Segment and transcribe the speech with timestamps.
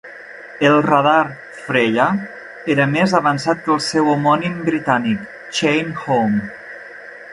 [0.69, 1.27] El radar
[1.65, 2.07] "Freya"
[2.75, 6.45] era més avançat que el seu homònim britànic, Chain Home.